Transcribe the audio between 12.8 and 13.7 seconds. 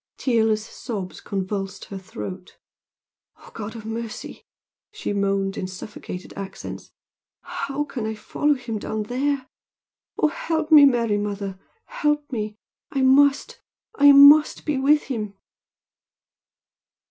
I must